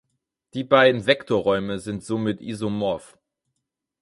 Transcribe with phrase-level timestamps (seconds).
[0.55, 3.19] Die beiden Vektorräume sind somit isomorph.